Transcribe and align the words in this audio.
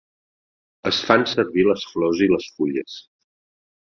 Es 0.91 1.01
fan 1.09 1.25
servir 1.31 1.65
les 1.67 1.83
flors 1.89 2.21
i 2.29 2.31
les 2.31 2.47
fulles. 2.57 2.97